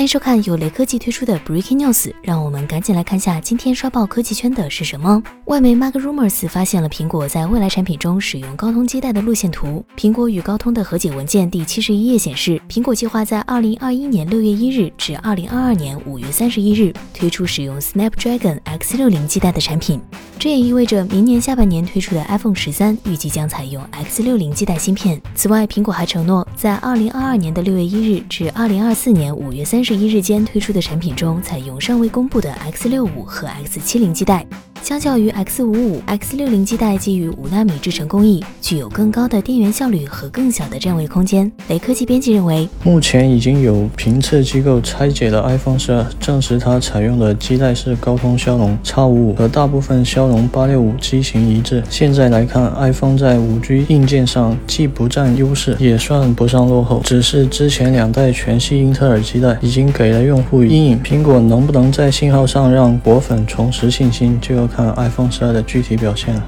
[0.00, 5.22] 欢迎收看由雷科技推出的 Breaking News，让我们赶紧来看下今天刷爆科技圈的是什么。
[5.44, 9.84] 外媒 Mac Rumors 发现了苹果在未来产品中使用高通基带的路线图。
[9.98, 20.00] 苹果与高通的和解文件第七十一页显示，苹果计划在二零二一年六月一日至二零二二年五月三十一日推出使用 Snapdragon X 六零基带的产品。
[20.40, 25.20] 这也意味着明年下半年推出的 iPhone 十三预计将采用 X 六零基带芯片。
[25.34, 34.46] 此外，苹果还承诺在二零二二年的六月一日至二零二四年五月三十一日间推出的产品中采用尚未公布的 X 六五和 X 七零基带。
[34.82, 41.50] 相较于 X 五五、X 六零基带基于五纳米制程工艺，具有更高的电源效率和更小的占位空间。
[41.68, 51.82] 雷科技编辑认为，目前已经有评测机构拆解了 iPhone 十二，证实它采用的基带是高通骁龙 X 五五，和大部分骁龙八六五机型一致。
[51.88, 61.00] 现在来看，iPhone 在五 G 硬件上既不占优势，也算不上落后，只是之前两代全系英特尔基带已经给了用户阴影。
[61.02, 66.40] 苹果能不能在信号上让果粉重拾信心，就要看 iPhone 十二的具体表现。